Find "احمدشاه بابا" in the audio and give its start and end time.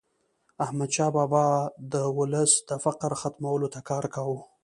0.63-1.45